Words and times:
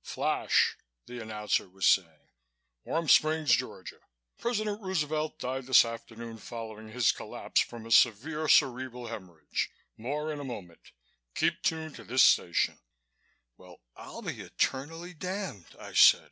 "Flash!" 0.00 0.78
the 1.04 1.20
announcer 1.20 1.68
was 1.68 1.84
saying. 1.84 2.30
"Warm 2.82 3.08
Springs, 3.10 3.54
Georgia. 3.54 3.98
President 4.38 4.80
Roosevelt 4.80 5.38
died 5.38 5.66
this 5.66 5.84
afternoon 5.84 6.38
following 6.38 6.88
his 6.88 7.12
collapse 7.12 7.60
from 7.60 7.84
a 7.84 7.90
severe 7.90 8.48
cerebral 8.48 9.08
hemorrhage. 9.08 9.68
More 9.98 10.32
in 10.32 10.40
a 10.40 10.44
moment. 10.44 10.92
Keep 11.34 11.60
tuned 11.60 11.94
to 11.96 12.04
this 12.04 12.24
station." 12.24 12.80
"Well, 13.58 13.82
I'll 13.94 14.22
be 14.22 14.40
eternally 14.40 15.12
damned!" 15.12 15.76
I 15.78 15.92
said. 15.92 16.30